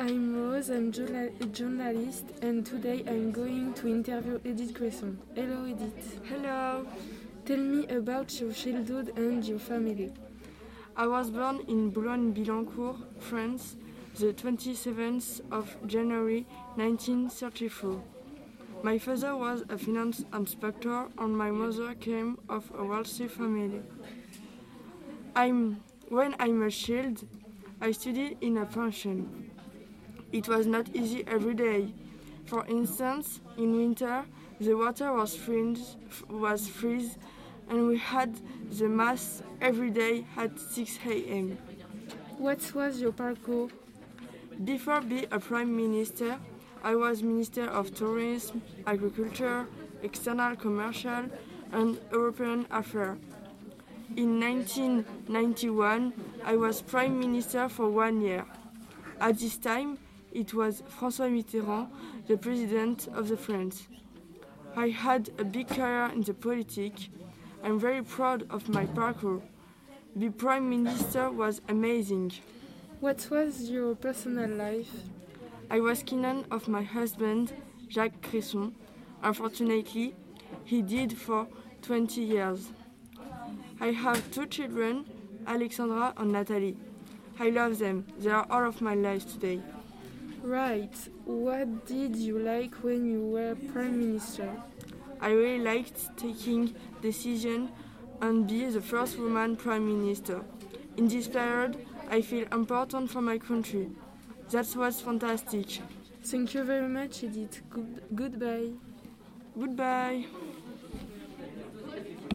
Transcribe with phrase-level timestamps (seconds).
[0.00, 5.18] I'm Rose, I'm a journalist, and today I'm going to interview Edith Cresson.
[5.34, 6.20] Hello, Edith.
[6.28, 6.86] Hello.
[7.44, 10.12] Tell me about your childhood and your family.
[10.96, 13.74] I was born in Boulogne-Billancourt, France,
[14.14, 16.46] the 27th of January
[16.76, 18.00] 1934.
[18.84, 23.82] My father was a finance inspector and my mother came of a wealthy family.
[25.34, 27.26] I'm, when I'm a child,
[27.80, 29.50] I studied in a pension.
[30.32, 31.92] It was not easy every day.
[32.44, 34.24] For instance, in winter,
[34.60, 35.96] the water was freeze,
[36.28, 37.16] was freeze
[37.68, 38.34] and we had
[38.70, 41.58] the mass every day at 6 a.m.
[42.38, 43.70] What was your parcours?
[44.64, 46.38] Before being a prime minister,
[46.82, 49.66] I was Minister of Tourism, Agriculture,
[50.02, 51.24] External Commercial
[51.72, 53.18] and European Affairs.
[54.16, 56.12] In 1991,
[56.44, 58.44] I was Prime Minister for one year.
[59.20, 59.98] At this time,
[60.32, 61.88] it was François Mitterrand,
[62.26, 63.88] the President of the France.
[64.76, 67.08] I had a big career in the politics.
[67.64, 69.42] I'm very proud of my parcours.
[70.14, 72.32] The Prime Minister was amazing.
[73.00, 74.90] What was your personal life?
[75.70, 77.52] I was keen of my husband,
[77.88, 78.74] Jacques Cresson.
[79.22, 80.14] Unfortunately,
[80.64, 81.46] he died for
[81.82, 82.70] 20 years.
[83.80, 85.06] I have two children,
[85.46, 86.76] Alexandra and Natalie.
[87.38, 88.06] I love them.
[88.18, 89.60] They are all of my life today.
[90.48, 90.96] Right.
[91.26, 94.50] What did you like when you were Prime Minister?
[95.20, 97.68] I really liked taking decisions
[98.22, 100.40] and be the first woman Prime Minister.
[100.96, 101.76] In this period,
[102.10, 103.90] I feel important for my country.
[104.50, 105.66] That was fantastic.
[106.24, 107.60] Thank you very much, Edith.
[107.68, 108.72] Good- goodbye.
[109.54, 110.24] Goodbye.